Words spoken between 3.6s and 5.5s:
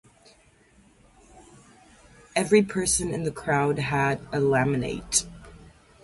had a laminate.